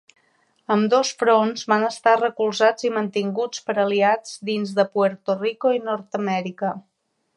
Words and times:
Ambdós 0.75 1.09
fronts 1.23 1.65
van 1.73 1.85
estar 1.89 2.13
recolzats 2.21 2.87
i 2.89 2.91
mantinguts 2.95 3.61
per 3.67 3.75
aliats 3.85 4.35
dins 4.51 4.73
de 4.81 4.87
Puerto 4.97 5.37
Rico 5.43 5.75
i 5.81 5.85
Nord-Amèrica. 5.91 6.73